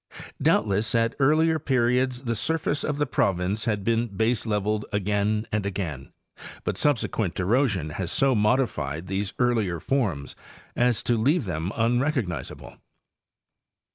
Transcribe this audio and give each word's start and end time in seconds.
Doubtless, 0.41 0.95
at 0.95 1.13
earlier 1.19 1.59
periods 1.59 2.23
the 2.23 2.33
surface 2.33 2.83
of 2.83 2.97
the 2.97 3.05
province 3.05 3.65
had 3.65 3.83
been 3.83 4.09
baseleveled 4.09 4.83
again 4.91 5.45
and 5.51 5.63
again, 5.63 6.11
but 6.63 6.75
subsequent 6.75 7.39
erosion 7.39 7.91
has 7.91 8.11
so 8.11 8.33
modified 8.33 9.05
these 9.05 9.33
earlier 9.37 9.79
forms 9.79 10.35
as 10.75 11.03
to 11.03 11.15
leave 11.17 11.45
them 11.45 11.71
unrecognizable. 11.75 12.77